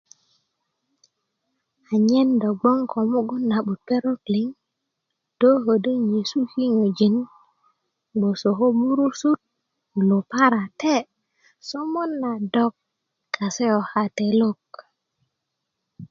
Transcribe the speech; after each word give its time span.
anyen 1.93 2.29
do 2.41 2.49
bgwoŋ 2.59 2.79
ko 2.91 2.99
mugun 3.11 3.43
na'but 3.51 3.79
perok 3.87 4.21
liŋ 4.33 4.47
do 5.39 5.49
kodo 5.63 5.91
nyesu 6.11 6.39
kinyöjin 6.51 7.15
bgwoso 8.19 8.49
lp 8.57 8.71
burusut 8.79 9.39
luparate 10.09 10.95
somot 11.67 12.09
na 12.21 12.31
dok 12.53 12.73
kase 13.35 13.65
ko 13.73 13.81
katelok 13.91 14.61